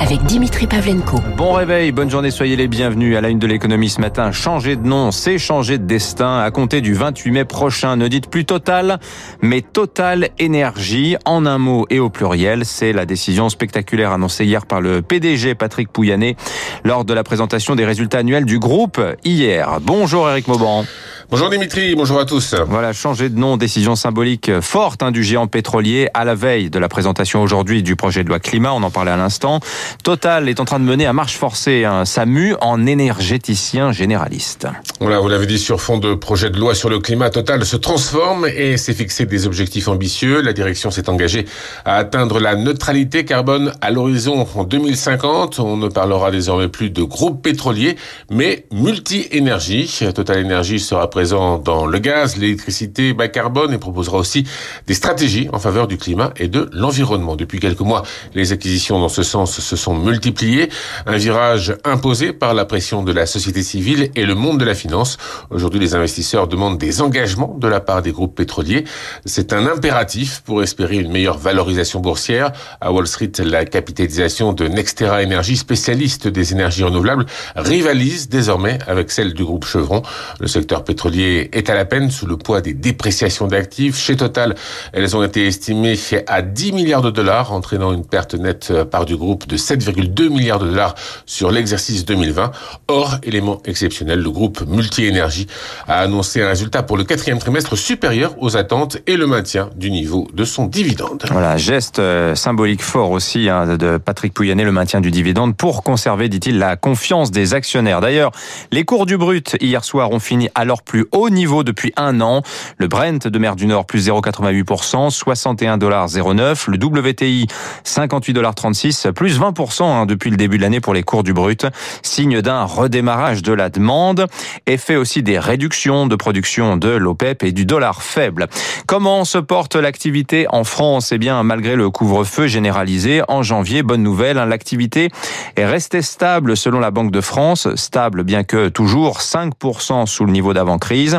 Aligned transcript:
avec 0.00 0.22
Dimitri 0.24 0.66
Pavlenko. 0.66 1.18
Bon 1.36 1.52
réveil, 1.52 1.92
bonne 1.92 2.10
journée, 2.10 2.30
soyez 2.30 2.56
les 2.56 2.68
bienvenus 2.68 3.16
à 3.16 3.20
la 3.20 3.28
une 3.28 3.38
de 3.38 3.46
l'économie 3.46 3.90
ce 3.90 4.00
matin. 4.00 4.32
Changer 4.32 4.76
de 4.76 4.86
nom, 4.86 5.10
c'est 5.10 5.36
changer 5.36 5.76
de 5.76 5.84
destin. 5.84 6.38
À 6.38 6.50
compter 6.50 6.80
du 6.80 6.94
28 6.94 7.30
mai 7.30 7.44
prochain, 7.44 7.96
ne 7.96 8.08
dites 8.08 8.28
plus 8.28 8.46
Total, 8.46 8.98
mais 9.42 9.60
Total 9.60 10.30
Énergie, 10.38 11.16
en 11.26 11.44
un 11.44 11.58
mot 11.58 11.86
et 11.90 12.00
au 12.00 12.08
pluriel. 12.08 12.64
C'est 12.64 12.94
la 12.94 13.04
décision 13.04 13.50
spectaculaire 13.50 14.10
annoncée 14.10 14.46
hier 14.46 14.64
par 14.64 14.80
le 14.80 15.02
PDG 15.02 15.54
Patrick 15.54 15.92
Pouyanné 15.92 16.36
lors 16.82 17.04
de 17.04 17.12
la 17.12 17.22
présentation 17.22 17.76
des 17.76 17.84
résultats 17.84 18.18
annuels 18.18 18.46
du 18.46 18.58
groupe 18.58 19.00
hier. 19.22 19.80
Bonjour 19.82 20.30
Eric 20.30 20.48
Mauban. 20.48 20.84
Bonjour 21.30 21.48
Dimitri, 21.48 21.94
bonjour 21.94 22.18
à 22.18 22.24
tous. 22.24 22.56
Voilà, 22.66 22.92
changer 22.92 23.28
de 23.28 23.38
nom, 23.38 23.56
décision 23.56 23.94
symbolique 23.94 24.50
forte 24.60 25.00
hein, 25.04 25.12
du 25.12 25.22
géant 25.22 25.46
pétrolier 25.46 26.08
à 26.12 26.24
la 26.24 26.34
veille 26.34 26.70
de 26.70 26.78
la 26.80 26.88
présentation 26.88 27.40
aujourd'hui 27.40 27.84
du 27.84 27.94
projet 27.94 28.24
de 28.24 28.28
loi 28.28 28.40
climat, 28.40 28.72
on 28.72 28.82
en 28.82 28.90
parlait 28.90 29.12
à 29.12 29.16
l'instant. 29.16 29.60
Total 30.02 30.48
est 30.48 30.60
en 30.60 30.64
train 30.64 30.78
de 30.78 30.84
mener 30.84 31.06
à 31.06 31.12
marche 31.12 31.36
forcée 31.36 31.84
hein, 31.84 32.04
sa 32.04 32.26
mue 32.26 32.54
en 32.60 32.86
énergéticien 32.86 33.92
généraliste. 33.92 34.66
Voilà, 35.00 35.20
vous 35.20 35.28
l'avez 35.28 35.46
dit, 35.46 35.58
sur 35.58 35.80
fond 35.80 35.98
de 35.98 36.14
projet 36.14 36.50
de 36.50 36.58
loi 36.58 36.74
sur 36.74 36.88
le 36.88 36.98
climat, 36.98 37.30
Total 37.30 37.64
se 37.64 37.76
transforme 37.76 38.46
et 38.46 38.76
s'est 38.76 38.94
fixé 38.94 39.26
des 39.26 39.46
objectifs 39.46 39.88
ambitieux. 39.88 40.40
La 40.40 40.52
direction 40.52 40.90
s'est 40.90 41.08
engagée 41.08 41.46
à 41.84 41.96
atteindre 41.96 42.40
la 42.40 42.56
neutralité 42.56 43.24
carbone 43.24 43.72
à 43.80 43.90
l'horizon 43.90 44.46
en 44.54 44.64
2050. 44.64 45.58
On 45.60 45.76
ne 45.76 45.88
parlera 45.88 46.30
désormais 46.30 46.68
plus 46.68 46.90
de 46.90 47.02
groupe 47.02 47.42
pétrolier, 47.42 47.96
mais 48.30 48.66
multi-énergie. 48.72 50.00
Total 50.14 50.38
Énergie 50.38 50.80
sera 50.80 51.08
présent 51.10 51.58
dans 51.58 51.86
le 51.86 51.98
gaz, 51.98 52.36
l'électricité 52.36 53.12
bas 53.12 53.28
carbone 53.28 53.72
et 53.72 53.78
proposera 53.78 54.18
aussi 54.18 54.44
des 54.86 54.94
stratégies 54.94 55.48
en 55.52 55.58
faveur 55.58 55.86
du 55.86 55.96
climat 55.96 56.32
et 56.36 56.48
de 56.48 56.68
l'environnement. 56.72 57.36
Depuis 57.36 57.60
quelques 57.60 57.80
mois, 57.80 58.02
les 58.34 58.52
acquisitions 58.52 58.98
dans 58.98 59.08
ce 59.08 59.22
sens 59.22 59.60
se 59.70 59.76
sont 59.76 59.94
multipliées. 59.94 60.68
Un 61.06 61.16
virage 61.16 61.76
imposé 61.84 62.32
par 62.32 62.54
la 62.54 62.64
pression 62.64 63.02
de 63.02 63.12
la 63.12 63.26
société 63.26 63.62
civile 63.62 64.10
et 64.16 64.24
le 64.24 64.34
monde 64.34 64.58
de 64.58 64.64
la 64.64 64.74
finance. 64.74 65.16
Aujourd'hui, 65.50 65.78
les 65.78 65.94
investisseurs 65.94 66.48
demandent 66.48 66.78
des 66.78 67.00
engagements 67.00 67.56
de 67.58 67.68
la 67.68 67.80
part 67.80 68.02
des 68.02 68.10
groupes 68.10 68.34
pétroliers. 68.34 68.84
C'est 69.24 69.52
un 69.52 69.66
impératif 69.66 70.42
pour 70.44 70.62
espérer 70.62 70.96
une 70.96 71.12
meilleure 71.12 71.38
valorisation 71.38 72.00
boursière. 72.00 72.52
À 72.80 72.92
Wall 72.92 73.06
Street, 73.06 73.30
la 73.38 73.64
capitalisation 73.64 74.52
de 74.52 74.66
Nextera 74.66 75.22
Energy, 75.22 75.56
spécialiste 75.56 76.26
des 76.26 76.52
énergies 76.52 76.82
renouvelables, 76.82 77.26
rivalise 77.54 78.28
désormais 78.28 78.78
avec 78.88 79.10
celle 79.12 79.34
du 79.34 79.44
groupe 79.44 79.64
Chevron. 79.64 80.02
Le 80.40 80.48
secteur 80.48 80.82
pétrolier 80.82 81.48
est 81.52 81.70
à 81.70 81.74
la 81.74 81.84
peine 81.84 82.10
sous 82.10 82.26
le 82.26 82.36
poids 82.36 82.60
des 82.60 82.74
dépréciations 82.74 83.46
d'actifs. 83.46 83.96
Chez 83.96 84.16
Total, 84.16 84.56
elles 84.92 85.16
ont 85.16 85.22
été 85.22 85.46
estimées 85.46 85.96
à 86.26 86.42
10 86.42 86.72
milliards 86.72 87.02
de 87.02 87.10
dollars, 87.10 87.52
entraînant 87.52 87.92
une 87.92 88.04
perte 88.04 88.34
nette 88.34 88.72
par 88.90 89.04
du 89.04 89.16
groupe 89.16 89.46
de 89.46 89.56
7,2 89.60 90.28
milliards 90.28 90.58
de 90.58 90.68
dollars 90.68 90.94
sur 91.26 91.50
l'exercice 91.50 92.04
2020. 92.04 92.50
Or, 92.88 93.18
élément 93.22 93.60
exceptionnel, 93.64 94.20
le 94.20 94.30
groupe 94.30 94.62
Multi-Énergie 94.66 95.46
a 95.86 96.00
annoncé 96.00 96.42
un 96.42 96.48
résultat 96.48 96.82
pour 96.82 96.96
le 96.96 97.04
quatrième 97.04 97.38
trimestre 97.38 97.76
supérieur 97.76 98.34
aux 98.38 98.56
attentes 98.56 98.98
et 99.06 99.16
le 99.16 99.26
maintien 99.26 99.70
du 99.76 99.90
niveau 99.90 100.28
de 100.32 100.44
son 100.44 100.66
dividende. 100.66 101.24
Voilà, 101.30 101.56
geste 101.56 101.98
euh, 101.98 102.34
symbolique 102.34 102.82
fort 102.82 103.10
aussi 103.10 103.48
hein, 103.48 103.76
de 103.76 103.98
Patrick 103.98 104.34
Pouyanné, 104.34 104.64
le 104.64 104.72
maintien 104.72 105.00
du 105.00 105.10
dividende 105.10 105.56
pour 105.56 105.82
conserver, 105.82 106.28
dit-il, 106.28 106.58
la 106.58 106.76
confiance 106.76 107.30
des 107.30 107.54
actionnaires. 107.54 108.00
D'ailleurs, 108.00 108.32
les 108.72 108.84
cours 108.84 109.06
du 109.06 109.16
brut 109.16 109.56
hier 109.60 109.84
soir 109.84 110.10
ont 110.10 110.18
fini 110.18 110.48
alors 110.54 110.82
plus 110.82 111.06
haut 111.12 111.30
niveau 111.30 111.64
depuis 111.64 111.92
un 111.96 112.20
an. 112.20 112.42
Le 112.78 112.88
Brent 112.88 113.26
de 113.26 113.38
mer 113.38 113.56
du 113.56 113.66
Nord 113.66 113.86
plus 113.86 114.08
0,88%, 114.08 115.10
61,09$. 115.10 116.70
Le 116.70 117.08
WTI 117.08 117.46
58,36$, 117.84 119.12
plus 119.12 119.38
20% 119.38 119.49
hein, 119.80 120.06
depuis 120.06 120.30
le 120.30 120.36
début 120.36 120.56
de 120.56 120.62
l'année 120.62 120.80
pour 120.80 120.94
les 120.94 121.02
cours 121.02 121.22
du 121.22 121.32
brut. 121.32 121.66
Signe 122.02 122.40
d'un 122.40 122.64
redémarrage 122.64 123.42
de 123.42 123.52
la 123.52 123.68
demande. 123.68 124.26
Effet 124.66 124.96
aussi 124.96 125.22
des 125.22 125.38
réductions 125.38 126.06
de 126.06 126.16
production 126.16 126.76
de 126.76 126.88
l'OPEP 126.88 127.42
et 127.44 127.52
du 127.52 127.64
dollar 127.64 128.02
faible. 128.02 128.46
Comment 128.86 129.24
se 129.24 129.38
porte 129.38 129.76
l'activité 129.76 130.46
en 130.50 130.64
France? 130.64 131.12
Eh 131.12 131.18
bien, 131.18 131.42
malgré 131.42 131.76
le 131.76 131.90
couvre-feu 131.90 132.46
généralisé 132.46 133.22
en 133.28 133.42
janvier, 133.42 133.82
bonne 133.82 134.02
nouvelle, 134.02 134.38
hein, 134.38 134.46
l'activité 134.46 135.10
est 135.56 135.66
restée 135.66 136.02
stable 136.02 136.56
selon 136.56 136.80
la 136.80 136.90
Banque 136.90 137.10
de 137.10 137.20
France. 137.20 137.68
Stable 137.74 138.24
bien 138.24 138.44
que 138.44 138.68
toujours 138.68 139.18
5% 139.18 140.06
sous 140.06 140.24
le 140.24 140.32
niveau 140.32 140.52
d'avant 140.52 140.78
crise. 140.78 141.18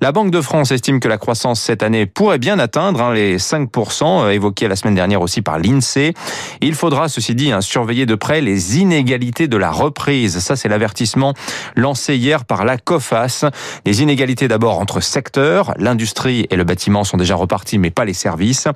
La 0.00 0.12
Banque 0.12 0.30
de 0.30 0.40
France 0.40 0.70
estime 0.70 1.00
que 1.00 1.08
la 1.08 1.18
croissance 1.18 1.60
cette 1.60 1.82
année 1.82 2.06
pourrait 2.06 2.38
bien 2.38 2.58
atteindre 2.58 3.02
hein, 3.02 3.14
les 3.14 3.38
5% 3.38 4.04
euh, 4.04 4.30
évoqués 4.30 4.68
la 4.68 4.76
semaine 4.76 4.94
dernière 4.94 5.20
aussi 5.20 5.42
par 5.42 5.58
l'INSEE. 5.58 6.14
Il 6.60 6.74
faudra, 6.74 7.08
ceci 7.08 7.34
dit, 7.34 7.52
hein, 7.52 7.60
surveiller 7.72 8.04
de 8.04 8.14
près 8.14 8.42
les 8.42 8.78
inégalités 8.78 9.48
de 9.48 9.56
la 9.56 9.70
reprise. 9.70 10.40
Ça, 10.40 10.56
c'est 10.56 10.68
l'avertissement 10.68 11.32
lancé 11.74 12.16
hier 12.16 12.44
par 12.44 12.66
la 12.66 12.76
COFAS. 12.76 13.46
Les 13.86 14.02
inégalités 14.02 14.46
d'abord 14.46 14.78
entre 14.78 15.00
secteurs. 15.00 15.72
L'industrie 15.78 16.46
et 16.50 16.56
le 16.56 16.64
bâtiment 16.64 17.02
sont 17.02 17.16
déjà 17.16 17.34
repartis, 17.34 17.78
mais 17.78 17.90
pas 17.90 18.04
les 18.04 18.12
services. 18.12 18.68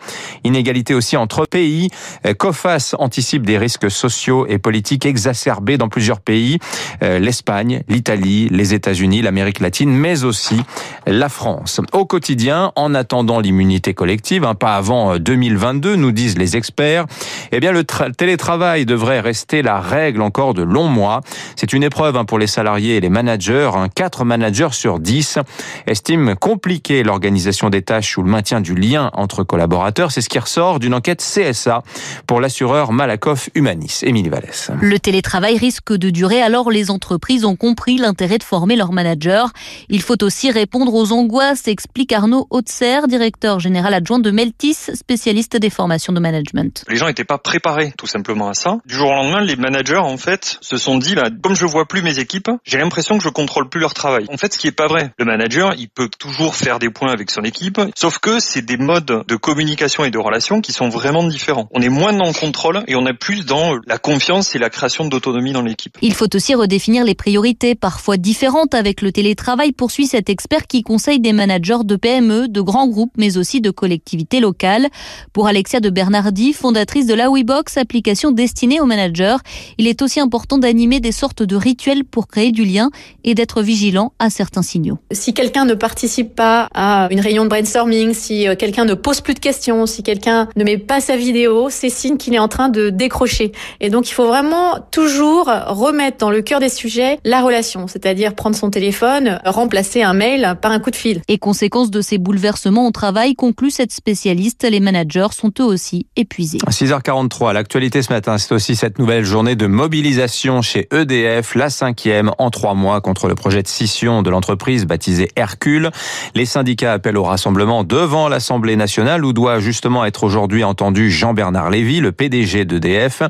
Inégalités 0.45 0.95
aussi 0.95 1.19
entre 1.19 1.45
pays. 1.45 1.91
Euh, 2.25 2.33
COFAS 2.33 2.95
anticipe 2.99 3.45
des 3.45 3.59
risques 3.59 3.91
sociaux 3.91 4.47
et 4.47 4.57
politiques 4.57 5.05
exacerbés 5.05 5.77
dans 5.77 5.91
plusieurs 5.91 6.21
pays. 6.21 6.59
Euh, 7.03 7.19
L'Espagne, 7.19 7.83
l'Italie, 7.89 8.49
les 8.51 8.73
États-Unis, 8.73 9.21
l'Amérique 9.21 9.61
latine, 9.61 9.91
mais 9.91 10.25
aussi 10.25 10.63
la 11.07 11.29
France. 11.29 11.83
Au 11.93 12.07
quotidien, 12.07 12.73
en 12.77 12.95
attendant 12.95 13.41
l'immunité 13.41 13.93
collective, 13.93 14.45
hein, 14.45 14.55
pas 14.55 14.77
avant 14.77 15.19
2022, 15.19 15.91
euh, 15.93 15.97
nous 15.97 16.13
disent 16.13 16.39
les 16.39 16.57
experts, 16.57 17.05
eh 17.53 17.61
bien 17.61 17.73
le 17.73 17.85
télétravail 17.85 18.86
devrait 18.87 19.21
rester 19.21 19.63
la 19.63 19.81
règle 19.81 20.23
encore 20.23 20.55
de 20.55 20.63
longs 20.63 20.89
mois. 20.89 21.21
C'est 21.57 21.73
une 21.73 21.83
épreuve 21.83 22.17
hein, 22.17 22.25
pour 22.25 22.39
les 22.39 22.47
salariés 22.47 22.97
et 22.97 23.01
les 23.01 23.09
managers. 23.09 23.71
Hein. 23.75 23.89
Quatre 23.95 24.25
managers 24.25 24.73
sur 24.73 24.99
10 24.99 25.39
estiment 25.87 26.35
compliquer 26.35 27.03
l'organisation 27.03 27.71
des 27.71 27.83
tâches 27.83 28.17
ou 28.17 28.23
le 28.23 28.31
maintien 28.31 28.61
du 28.61 28.75
lien 28.75 29.11
entre 29.13 29.45
collaborateurs. 29.45 30.13
C'est 30.13 30.21
ce 30.21 30.29
qui 30.29 30.39
ressort 30.39 30.79
d'une 30.79 30.95
enquête 30.95 31.21
CSA 31.21 31.83
pour 32.27 32.41
l'assureur 32.41 32.93
Malakoff 32.93 33.51
Humanis. 33.55 34.01
Émilie 34.03 34.29
Vallès. 34.29 34.71
Le 34.81 34.99
télétravail 34.99 35.59
risque 35.59 35.93
de 35.93 36.11
durer 36.11 36.41
alors 36.41 36.71
les 36.71 36.91
entreprises 36.91 37.45
ont 37.45 37.57
compris 37.57 37.99
l'intérêt 37.99 38.39
de 38.39 38.43
former 38.43 38.77
leurs 38.77 38.93
managers. 38.93 39.45
Il 39.89 40.03
faut 40.03 40.23
aussi 40.23 40.51
répondre 40.51 40.95
aux 40.95 41.13
angoisses, 41.13 41.69
explique 41.69 42.13
Arnaud 42.13 42.47
Hautser, 42.51 43.01
directeur 43.09 43.61
général 43.61 43.95
adjoint 43.95 44.19
de 44.19 44.31
Meltis, 44.31 44.91
spécialiste 44.95 45.57
des 45.57 45.71
formations 45.71 46.13
de 46.13 46.21
management. 46.21 46.85
Les 46.89 46.97
gens 46.97 47.07
n'étaient 47.07 47.25
pas 47.25 47.39
préparés 47.39 47.93
tout 47.97 48.07
simplement 48.07 48.49
à 48.49 48.55
ça. 48.55 48.76
Du 48.85 48.95
jour 48.95 49.11
au 49.11 49.15
lendemain, 49.15 49.41
les 49.41 49.57
managers 49.57 49.97
en 49.97 50.17
fait 50.17 50.59
se 50.61 50.77
sont 50.77 50.99
dit, 50.99 51.15
bah, 51.15 51.29
comme 51.43 51.55
je 51.55 51.67
vois 51.67 51.87
plus 51.87 52.03
mes 52.03 52.19
équipes, 52.19 52.51
j'ai 52.65 52.79
l'impression 52.79 53.19
que 53.19 53.25
je 53.25 53.29
contrôle 53.29 53.69
plus 53.69 53.81
leur 53.81 53.95
travail. 53.95 54.27
En 54.29 54.37
fait, 54.37 54.53
ce 54.53 54.59
qui 54.59 54.67
est 54.67 54.73
pas 54.73 54.87
vrai. 54.87 55.13
Le 55.19 55.25
manager, 55.25 55.75
il 55.79 55.89
peut 55.89 56.09
toujours 56.19 56.55
faire 56.55 56.79
des 56.79 56.91
points 56.91 57.13
avec 57.13 57.31
son 57.31 57.43
équipe, 57.43 57.81
sauf 57.95 58.19
que 58.19 58.39
c'est 58.41 58.63
des 58.63 58.77
modes 58.77 59.25
de 59.27 59.37
communication 59.37 60.05
et 60.05 60.11
de 60.11 60.19
relation 60.19 60.61
qui 60.61 60.73
sont 60.73 60.89
vraiment 60.89 61.25
différents. 61.25 61.69
On 61.73 61.81
est 61.81 61.89
moins 61.89 62.13
dans 62.13 62.27
le 62.27 62.33
contrôle 62.33 62.83
et 62.87 62.97
on 62.97 63.07
est 63.07 63.15
plus 63.15 63.45
dans 63.45 63.75
la 63.87 63.99
confiance 63.99 64.55
et 64.55 64.59
la 64.59 64.71
création 64.71 65.07
d'autonomie 65.07 65.53
dans 65.53 65.63
l'équipe. 65.63 65.97
Il 66.03 66.15
faut 66.15 66.35
aussi 66.35 66.55
redéfinir 66.55 67.05
les 67.05 67.15
priorités, 67.15 67.75
parfois 67.75 68.17
différentes 68.17 68.75
avec 68.75 69.03
le 69.03 69.13
télétravail, 69.13 69.73
poursuit 69.73 70.07
cet 70.07 70.29
expert 70.29 70.67
qui 70.67 70.83
conseille 70.83 71.21
des 71.21 71.33
managers 71.33 71.85
de 71.85 71.97
PME, 71.97 72.49
de 72.49 72.61
grands 72.61 72.89
groupes, 72.89 73.13
mais 73.17 73.39
aussi 73.39 73.61
de 73.61 73.71
collectivités 73.71 74.41
locales. 74.41 74.89
Pour 75.33 75.47
Alexia 75.47 75.81
de 75.81 75.91
Bernardi, 75.91 76.53
fondatrice 76.53 77.07
de 77.07 77.15
la 77.15 77.31
WeBox, 77.31 77.77
application 77.77 78.31
destinée 78.31 78.66
aux 78.81 78.87
managers, 78.87 79.37
il 79.79 79.87
est 79.87 80.03
aussi 80.03 80.21
important 80.21 80.59
d'animer 80.59 81.01
des 81.01 81.13
sortes 81.13 81.43
de 81.43 81.57
rituels 81.57 82.05
pour 82.05 82.27
créer 82.27 82.53
du 82.53 82.65
lien 82.65 82.91
et 83.25 83.35
d'être 83.35 83.63
vigilant 83.63 84.13
à 84.19 84.31
certains 84.31 84.63
signaux. 84.63 84.99
Si 85.13 85.35
quelqu'un 85.35 85.65
ne 85.65 85.75
participe 85.75 86.35
pas 86.35 86.69
à 86.75 87.09
une 87.11 87.21
réunion 87.21 87.45
de 87.45 87.49
brainstorming, 87.49 88.13
si 88.13 88.49
euh, 88.49 88.57
quelqu'un 88.57 88.85
ne 88.85 88.95
pose 88.95 89.21
plus 89.21 89.35
de 89.35 89.39
questions, 89.39 89.87
si 89.87 90.03
quelqu'un 90.03 90.49
ne 90.57 90.65
met 90.65 90.79
pas 90.79 91.01
sa 91.01 91.17
vidéo, 91.17 91.69
c'est 91.71 91.91
signe 91.91 92.17
qu'il 92.17 92.35
est 92.35 92.39
en 92.39 92.49
train 92.49 92.69
de 92.69 92.91
décrocher. 92.91 93.53
Et 93.81 93.91
donc 93.91 94.09
il 94.11 94.13
faut 94.13 94.27
vraiment 94.27 94.79
toujours 94.91 95.47
remettre 95.47 96.19
dans 96.19 96.31
le 96.31 96.43
cœur 96.43 96.61
des 96.61 96.69
sujets 96.69 97.19
la 97.25 97.43
relation, 97.43 97.87
c'est-à-dire 97.87 98.35
prendre 98.35 98.57
son 98.57 98.71
téléphone, 98.71 99.41
remplacer 99.45 100.03
un 100.03 100.15
mail 100.15 100.57
par 100.61 100.73
un 100.73 100.81
coup 100.81 100.91
de 100.91 100.97
fil. 100.97 101.23
Et 101.29 101.39
conséquence 101.39 101.91
de 101.91 102.01
ces 102.01 102.19
bouleversements 102.19 102.87
au 102.87 102.91
travail, 102.91 103.35
conclut 103.35 103.71
cette 103.71 103.93
spécialiste, 103.93 104.67
les 104.69 104.81
managers 104.81 105.29
sont 105.33 105.53
eux 105.61 105.65
aussi 105.65 106.07
épuisés. 106.17 106.59
6h43, 106.69 107.53
l'actualité 107.53 108.03
ce 108.03 108.13
matin, 108.13 108.39
c'est 108.39 108.53
aussi 108.57 108.75
cette 108.75 108.99
nouvelle 108.99 109.27
journée 109.27 109.55
de 109.55 109.67
mobilisation 109.67 110.63
chez 110.63 110.89
EDF, 110.91 111.55
la 111.57 111.69
cinquième 111.69 112.31
en 112.39 112.49
trois 112.49 112.73
mois 112.73 113.03
contre 113.03 113.29
le 113.29 113.35
projet 113.35 113.63
de 113.63 113.69
scission 113.69 114.23
de 114.23 114.31
l'entreprise 114.31 114.87
baptisée 114.87 115.29
Hercule. 115.37 115.91
Les 116.35 116.47
syndicats 116.47 116.95
appellent 116.95 117.19
au 117.19 117.25
rassemblement 117.25 117.85
devant 117.85 118.29
l'Assemblée 118.29 118.77
nationale 118.77 119.27
où 119.27 119.35
doit 119.35 119.61
justement 119.61 120.07
être 120.07 120.25
aujourd'hui 120.25 120.65
entendu 120.65 121.11
Jean-Bernard 121.11 121.69
Lévy, 121.69 122.01
le 122.01 122.13
PDG 122.13 122.65
d'EDF. 122.65 123.23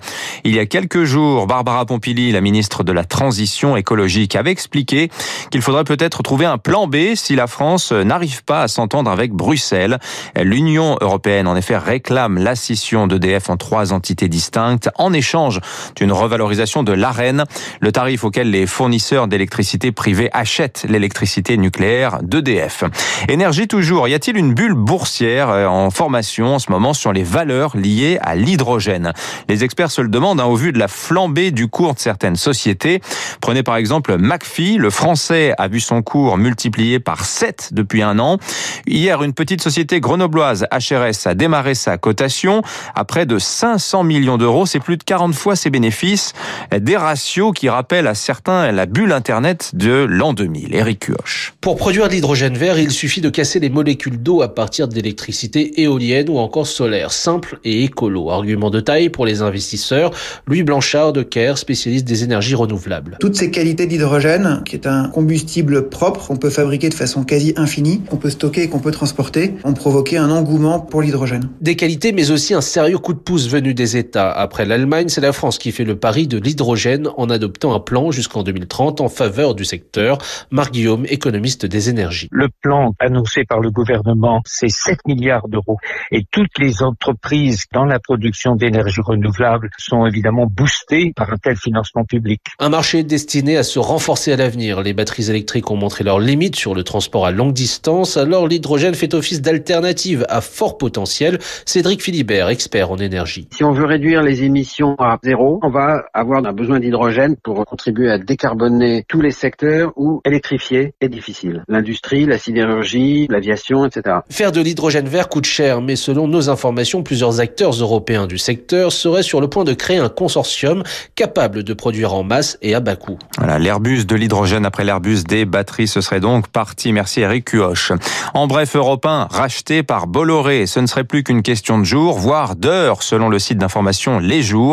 Il 0.44 0.55
y 0.55 0.61
a 0.61 0.67
quelques 0.67 1.02
jours, 1.02 1.49
Barbara 1.49 1.87
Pompili, 1.87 2.31
la 2.31 2.40
ministre 2.40 2.84
de 2.84 2.93
la 2.93 3.02
Transition 3.02 3.76
écologique, 3.76 4.37
avait 4.37 4.52
expliqué 4.52 5.11
qu'il 5.50 5.61
faudrait 5.61 5.82
peut-être 5.82 6.23
trouver 6.23 6.46
un 6.46 6.58
plan 6.58 6.87
B 6.87 7.17
si 7.17 7.34
la 7.34 7.49
France 7.49 7.90
n'arrive 7.90 8.44
pas 8.44 8.62
à 8.62 8.69
s'entendre 8.69 9.11
avec 9.11 9.32
Bruxelles. 9.32 9.99
L'Union 10.40 10.96
européenne, 11.00 11.49
en 11.49 11.56
effet, 11.56 11.76
réclame 11.76 12.38
la 12.38 12.55
scission 12.55 13.08
d'EDF 13.08 13.50
en 13.50 13.56
trois 13.56 13.93
entités 13.93 14.28
distinctes 14.28 14.88
échange 15.16 15.60
d'une 15.96 16.12
revalorisation 16.12 16.82
de 16.82 16.92
l'AREN, 16.92 17.44
le 17.80 17.92
tarif 17.92 18.24
auquel 18.24 18.50
les 18.50 18.66
fournisseurs 18.66 19.28
d'électricité 19.28 19.92
privés 19.92 20.30
achètent 20.32 20.86
l'électricité 20.88 21.56
nucléaire 21.56 22.18
d'EDF. 22.22 22.84
Énergie 23.28 23.66
toujours, 23.66 24.08
y 24.08 24.14
a-t-il 24.14 24.36
une 24.36 24.54
bulle 24.54 24.74
boursière 24.74 25.50
euh, 25.50 25.66
en 25.66 25.90
formation 25.90 26.54
en 26.54 26.58
ce 26.58 26.70
moment 26.70 26.94
sur 26.94 27.12
les 27.12 27.22
valeurs 27.22 27.76
liées 27.76 28.18
à 28.22 28.34
l'hydrogène? 28.34 29.12
Les 29.48 29.64
experts 29.64 29.90
se 29.90 30.00
le 30.00 30.08
demandent 30.08 30.40
hein, 30.40 30.44
au 30.44 30.56
vu 30.56 30.72
de 30.72 30.78
la 30.78 30.88
flambée 30.88 31.50
du 31.50 31.68
cours 31.68 31.94
de 31.94 31.98
certaines 31.98 32.36
sociétés. 32.36 33.00
Prenez 33.40 33.62
par 33.62 33.76
exemple 33.76 34.16
McPhee, 34.18 34.76
le 34.76 34.90
français 34.90 35.54
a 35.58 35.68
vu 35.68 35.80
son 35.80 36.02
cours 36.02 36.38
multiplié 36.38 37.00
par 37.00 37.24
7 37.24 37.70
depuis 37.72 38.02
un 38.02 38.18
an. 38.18 38.38
Hier, 38.86 39.22
une 39.22 39.32
petite 39.32 39.62
société 39.62 40.00
grenobloise, 40.00 40.66
HRS, 40.72 41.26
a 41.26 41.34
démarré 41.34 41.74
sa 41.74 41.98
cotation 41.98 42.62
à 42.94 43.04
près 43.04 43.26
de 43.26 43.38
500 43.38 44.04
millions 44.04 44.38
d'euros. 44.38 44.66
C'est 44.66 44.80
plus 44.80 44.95
de 44.96 45.04
40 45.04 45.34
fois 45.34 45.56
ses 45.56 45.70
bénéfices. 45.70 46.32
Des 46.76 46.96
ratios 46.96 47.52
qui 47.54 47.69
rappellent 47.69 48.06
à 48.06 48.14
certains 48.14 48.72
la 48.72 48.87
bulle 48.87 49.12
Internet 49.12 49.70
de 49.75 50.06
l'an 50.08 50.32
2000. 50.32 50.75
Eric 50.75 51.06
Cuoche. 51.06 51.54
Pour 51.60 51.76
produire 51.76 52.08
de 52.08 52.12
l'hydrogène 52.12 52.56
vert, 52.56 52.78
il 52.78 52.90
suffit 52.90 53.20
de 53.20 53.28
casser 53.28 53.60
les 53.60 53.70
molécules 53.70 54.22
d'eau 54.22 54.43
à 54.43 54.54
partir 54.54 54.88
d'électricité 54.88 55.81
éolienne 55.81 56.28
ou 56.28 56.38
encore 56.38 56.66
solaire, 56.66 57.12
simple 57.12 57.58
et 57.64 57.84
écolo. 57.84 58.31
Argument 58.31 58.70
de 58.70 58.81
taille 58.81 59.08
pour 59.08 59.26
les 59.26 59.43
investisseurs. 59.43 60.10
Louis 60.46 60.62
Blanchard 60.62 61.12
de 61.12 61.22
Caire, 61.22 61.58
spécialiste 61.58 62.06
des 62.06 62.25
énergies 62.25 62.54
renouvelables. 62.54 63.16
Toutes 63.20 63.37
ces 63.37 63.50
qualités 63.50 63.87
d'hydrogène, 63.87 64.62
qui 64.64 64.76
est 64.76 64.87
un 64.87 65.08
combustible 65.08 65.88
propre, 65.88 66.26
qu'on 66.26 66.37
peut 66.37 66.50
fabriquer 66.50 66.88
de 66.88 66.94
façon 66.94 67.25
quasi 67.25 67.54
infinie, 67.56 68.00
qu'on 68.08 68.16
peut 68.16 68.31
stocker 68.31 68.62
et 68.62 68.69
qu'on 68.69 68.78
peut 68.78 68.90
transporter, 68.90 69.54
ont 69.64 69.75
provoqué 69.75 70.16
un 70.16 70.31
engouement 70.31 70.81
pour 70.81 71.02
l'hydrogène. 71.02 71.49
Des 71.60 71.76
qualités, 71.76 72.12
mais 72.12 72.31
aussi 72.31 72.54
un 72.54 72.60
sérieux 72.60 72.99
coup 72.99 73.12
de 73.12 73.19
pouce 73.19 73.49
venu 73.49 73.75
des 73.75 73.96
États. 73.96 74.31
Après 74.31 74.64
l'Allemagne, 74.64 74.85
c'est 75.08 75.20
la 75.20 75.32
France 75.32 75.58
qui 75.58 75.72
fait 75.72 75.84
le 75.84 75.96
pari 75.96 76.26
de 76.26 76.38
l'hydrogène 76.38 77.08
en 77.16 77.28
adoptant 77.28 77.74
un 77.74 77.80
plan 77.80 78.10
jusqu'en 78.10 78.42
2030 78.42 79.00
en 79.00 79.08
faveur 79.08 79.54
du 79.54 79.64
secteur. 79.64 80.18
Marc 80.50 80.72
Guillaume, 80.72 81.06
économiste 81.08 81.66
des 81.66 81.88
énergies. 81.88 82.28
Le 82.30 82.48
plan 82.62 82.92
annoncé 82.98 83.44
par 83.44 83.60
le 83.60 83.70
gouvernement, 83.70 84.42
c'est 84.46 84.68
7 84.68 84.98
milliards 85.06 85.48
d'euros. 85.48 85.78
Et 86.10 86.24
toutes 86.30 86.58
les 86.58 86.82
entreprises 86.82 87.64
dans 87.72 87.84
la 87.84 87.98
production 87.98 88.54
d'énergie 88.54 89.00
renouvelable 89.00 89.70
sont 89.78 90.06
évidemment 90.06 90.46
boostées 90.46 91.12
par 91.14 91.32
un 91.32 91.36
tel 91.36 91.56
financement 91.56 92.04
public. 92.04 92.40
Un 92.58 92.68
marché 92.68 93.02
destiné 93.02 93.56
à 93.56 93.62
se 93.62 93.78
renforcer 93.78 94.32
à 94.32 94.36
l'avenir. 94.36 94.82
Les 94.82 94.92
batteries 94.92 95.30
électriques 95.30 95.70
ont 95.70 95.76
montré 95.76 96.04
leurs 96.04 96.20
limites 96.20 96.56
sur 96.56 96.74
le 96.74 96.84
transport 96.84 97.26
à 97.26 97.30
longue 97.30 97.52
distance, 97.52 98.16
alors 98.16 98.46
l'hydrogène 98.48 98.94
fait 98.94 99.14
office 99.14 99.42
d'alternative 99.42 100.24
à 100.28 100.40
fort 100.40 100.78
potentiel. 100.78 101.38
Cédric 101.64 102.02
Philibert, 102.02 102.48
expert 102.48 102.90
en 102.90 102.98
énergie. 102.98 103.48
Si 103.52 103.64
on 103.64 103.72
veut 103.72 103.86
réduire 103.86 104.22
les 104.22 104.42
émissions 104.42 104.75
à 104.99 105.19
zéro, 105.23 105.58
on 105.62 105.70
va 105.70 106.05
avoir 106.12 106.44
un 106.44 106.52
besoin 106.52 106.81
d'hydrogène 106.81 107.37
pour 107.43 107.64
contribuer 107.64 108.11
à 108.11 108.19
décarboner 108.19 109.05
tous 109.08 109.20
les 109.20 109.31
secteurs 109.31 109.93
où 109.96 110.20
électrifier 110.25 110.94
est 111.00 111.08
difficile. 111.08 111.64
L'industrie, 111.69 112.26
la 112.26 112.38
sidérurgie, 112.38 113.26
l'aviation, 113.31 113.87
etc. 113.87 114.19
Faire 114.31 114.52
de 114.52 114.61
l'hydrogène 114.61 115.08
vert 115.08 115.28
coûte 115.28 115.46
cher, 115.46 115.81
mais 115.81 115.96
selon 115.96 116.28
nos 116.28 116.50
informations, 116.50 117.02
plusieurs 117.02 117.40
acteurs 117.40 117.73
européens 117.73 118.26
du 118.26 118.38
secteur 118.38 118.93
seraient 118.93 119.23
sur 119.23 119.40
le 119.40 119.49
point 119.49 119.64
de 119.64 119.73
créer 119.73 119.99
un 119.99 120.08
consortium 120.08 120.82
capable 121.14 121.62
de 121.62 121.73
produire 121.73 122.12
en 122.12 122.23
masse 122.23 122.58
et 122.61 122.75
à 122.75 122.81
bas 122.81 122.96
coût. 122.96 123.19
Voilà, 123.38 123.58
l'Airbus 123.58 124.05
de 124.05 124.14
l'hydrogène 124.14 124.67
après 124.67 124.84
l'Airbus 124.84 125.25
des 125.25 125.44
batteries, 125.44 125.88
ce 125.88 126.00
serait 126.00 126.20
donc 126.20 126.49
parti. 126.49 126.93
Merci 126.93 127.23
Eric 127.23 127.46
Cuoche. 127.50 127.93
En 128.34 128.46
bref, 128.46 128.76
Europe 128.76 129.06
1, 129.06 129.28
racheté 129.31 129.82
par 129.82 130.06
Bolloré, 130.06 130.67
ce 130.67 130.81
ne 130.81 130.87
serait 130.87 131.05
plus 131.05 131.23
qu'une 131.23 131.43
question 131.43 131.78
de 131.78 131.84
jours, 131.84 132.19
voire 132.19 132.56
d'heures, 132.56 133.02
selon 133.02 133.28
le 133.28 133.38
site 133.38 133.58
d'information 133.58 134.19
Les 134.19 134.43
Jours. 134.43 134.65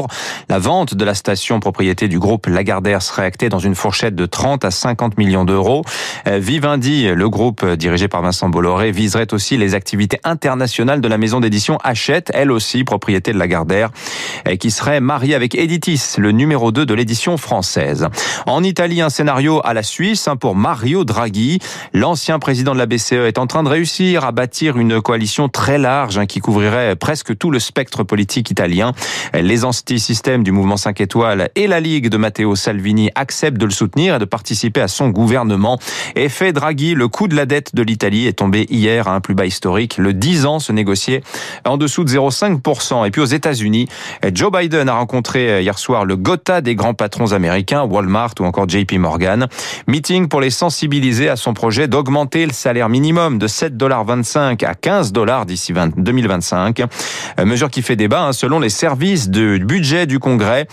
La 0.49 0.59
vente 0.59 0.93
de 0.93 1.05
la 1.05 1.13
station 1.13 1.59
propriété 1.59 2.07
du 2.07 2.19
groupe 2.19 2.47
Lagardère 2.47 3.01
serait 3.01 3.25
actée 3.25 3.49
dans 3.49 3.59
une 3.59 3.75
fourchette 3.75 4.15
de 4.15 4.25
30 4.25 4.65
à 4.65 4.71
50 4.71 5.17
millions 5.17 5.45
d'euros. 5.45 5.83
Euh, 6.27 6.39
Vivendi, 6.39 7.07
le 7.07 7.29
groupe 7.29 7.65
dirigé 7.65 8.07
par 8.07 8.21
Vincent 8.21 8.49
Bolloré, 8.49 8.91
viserait 8.91 9.33
aussi 9.33 9.57
les 9.57 9.75
activités 9.75 10.19
internationales 10.23 11.01
de 11.01 11.07
la 11.07 11.17
maison 11.17 11.39
d'édition 11.39 11.77
Hachette, 11.83 12.31
elle 12.33 12.51
aussi 12.51 12.83
propriété 12.83 13.33
de 13.33 13.37
Lagardère, 13.37 13.91
qui 14.59 14.71
serait 14.71 14.99
mariée 14.99 15.35
avec 15.35 15.55
Editis, 15.55 16.15
le 16.17 16.31
numéro 16.31 16.71
2 16.71 16.85
de 16.85 16.93
l'édition 16.93 17.37
française. 17.37 18.07
En 18.45 18.63
Italie, 18.63 19.01
un 19.01 19.09
scénario 19.09 19.61
à 19.63 19.73
la 19.73 19.83
Suisse 19.83 20.27
hein, 20.27 20.35
pour 20.35 20.55
Mario 20.55 21.03
Draghi. 21.03 21.59
L'ancien 21.93 22.39
président 22.39 22.73
de 22.73 22.79
la 22.79 22.85
BCE 22.85 23.13
est 23.13 23.37
en 23.37 23.47
train 23.47 23.63
de 23.63 23.69
réussir 23.69 24.25
à 24.25 24.31
bâtir 24.31 24.77
une 24.77 25.01
coalition 25.01 25.49
très 25.49 25.77
large 25.77 26.17
hein, 26.17 26.25
qui 26.25 26.39
couvrirait 26.39 26.95
presque 26.95 27.37
tout 27.37 27.51
le 27.51 27.59
spectre 27.59 28.03
politique 28.03 28.51
italien. 28.51 28.93
Anti-systèmes 29.83 30.43
du 30.43 30.53
mouvement 30.53 30.77
5 30.77 31.01
étoiles 31.01 31.49
et 31.55 31.67
la 31.67 31.81
Ligue 31.81 32.07
de 32.07 32.15
Matteo 32.15 32.55
Salvini 32.55 33.09
acceptent 33.15 33.57
de 33.57 33.65
le 33.65 33.71
soutenir 33.71 34.15
et 34.15 34.19
de 34.19 34.23
participer 34.23 34.79
à 34.79 34.87
son 34.87 35.09
gouvernement. 35.09 35.77
Effet 36.15 36.53
Draghi, 36.53 36.95
le 36.95 37.09
coût 37.09 37.27
de 37.27 37.35
la 37.35 37.45
dette 37.45 37.75
de 37.75 37.83
l'Italie 37.83 38.25
est 38.25 38.39
tombé 38.39 38.65
hier 38.69 39.09
à 39.09 39.13
un 39.13 39.19
plus 39.19 39.35
bas 39.35 39.45
historique. 39.45 39.97
Le 39.97 40.13
10 40.13 40.45
ans 40.45 40.59
se 40.59 40.71
négociait 40.71 41.21
en 41.65 41.75
dessous 41.75 42.05
de 42.05 42.09
0,5%. 42.09 43.05
Et 43.05 43.11
puis 43.11 43.19
aux 43.19 43.25
États-Unis, 43.25 43.89
Joe 44.33 44.53
Biden 44.53 44.87
a 44.87 44.93
rencontré 44.93 45.61
hier 45.61 45.77
soir 45.77 46.05
le 46.05 46.15
Gotha 46.15 46.61
des 46.61 46.75
grands 46.75 46.93
patrons 46.93 47.33
américains, 47.33 47.83
Walmart 47.83 48.35
ou 48.39 48.45
encore 48.45 48.69
JP 48.69 48.93
Morgan. 48.93 49.47
Meeting 49.87 50.29
pour 50.29 50.39
les 50.39 50.49
sensibiliser 50.49 51.27
à 51.27 51.35
son 51.35 51.53
projet 51.53 51.89
d'augmenter 51.89 52.45
le 52.45 52.53
salaire 52.53 52.87
minimum 52.87 53.37
de 53.37 53.49
7,25 53.49 54.65
à 54.65 54.75
15 54.75 55.11
dollars 55.11 55.45
d'ici 55.45 55.73
2025. 55.73 56.79
Euh, 56.79 57.45
mesure 57.45 57.69
qui 57.69 57.81
fait 57.81 57.97
débat 57.97 58.27
hein, 58.27 58.31
selon 58.31 58.61
les 58.61 58.69
services 58.69 59.29
de 59.29 59.57
budget 59.73 60.05
du 60.05 60.19
Congrès. 60.19 60.67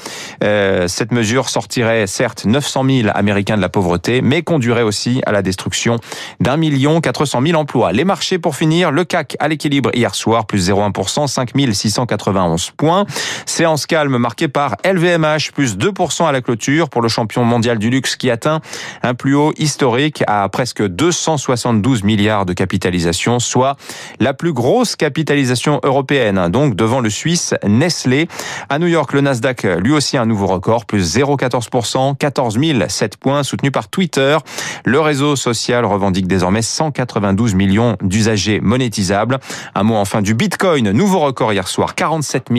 Euh, 0.45 0.87
cette 0.87 1.11
mesure 1.11 1.49
sortirait 1.49 2.07
certes 2.07 2.45
900 2.45 2.85
000 2.85 3.09
Américains 3.15 3.57
de 3.57 3.63
la 3.63 3.71
pauvreté, 3.71 4.21
mais 4.21 4.43
conduirait 4.43 4.83
aussi 4.83 5.23
à 5.25 5.33
la 5.33 5.41
destruction 5.41 5.97
d'un 6.39 6.59
million 6.59 7.01
400 7.01 7.41
000 7.47 7.59
emplois. 7.59 7.93
Les 7.93 8.05
marchés 8.05 8.39
pour 8.39 8.57
finir, 8.57 8.91
le 8.91 9.05
CAC 9.05 9.39
à 9.41 9.49
l'équilibre 9.49 9.91
hier 9.95 10.15
soir, 10.15 10.45
plus 10.45 10.69
0,1%, 10.69 11.29
5 11.29 11.53
691 11.73 12.73
points. 12.77 13.07
Séance 13.47 13.87
calme 13.87 14.19
marquée 14.19 14.49
par 14.49 14.77
LVMH, 14.85 15.53
plus 15.55 15.79
2% 15.79 16.27
à 16.27 16.33
la 16.33 16.43
clôture 16.43 16.91
pour 16.91 17.01
le 17.01 17.09
champion 17.09 17.43
mondial 17.43 17.79
du 17.79 17.89
luxe 17.89 18.17
qui 18.17 18.31
atteint 18.31 18.61
un 19.03 19.15
plus 19.15 19.35
haut 19.35 19.55
historique 19.57 20.23
à 20.27 20.47
presque 20.51 20.87
272 20.87 22.03
milliards 22.03 22.45
de 22.45 22.53
capitalisation, 22.53 23.39
soit 23.39 23.79
la 24.19 24.35
plus 24.35 24.53
grosse 24.53 24.95
capitalisation 24.95 25.81
européenne, 25.85 26.49
donc 26.51 26.77
devant 26.77 27.01
le 27.01 27.09
Suisse 27.09 27.55
Nestlé. 27.67 28.29
À 28.69 28.79
New 28.79 28.90
York, 28.91 29.13
le 29.13 29.21
Nasdaq, 29.23 29.63
lui 29.63 29.93
aussi 29.93 30.17
un 30.17 30.27
nouveau 30.27 30.47
record, 30.47 30.85
plus 30.85 31.17
0,14%, 31.17 32.17
14 32.17 32.59
007 32.89 33.17
points, 33.17 33.43
soutenu 33.43 33.71
par 33.71 33.89
Twitter. 33.89 34.37
Le 34.85 35.01
réseau 35.01 35.37
social 35.37 35.85
revendique 35.85 36.27
désormais 36.27 36.63
192 36.63 37.55
millions 37.55 37.97
d'usagers 38.03 38.61
monétisables. 38.61 39.39
Un 39.75 39.83
mot 39.83 39.97
enfin 39.97 40.23
du 40.23 40.35
Bitcoin, 40.35 40.91
nouveau 40.91 41.21
record 41.21 41.53
hier 41.53 41.69
soir, 41.69 41.95
47 41.95 42.51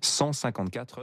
154 0.00 1.00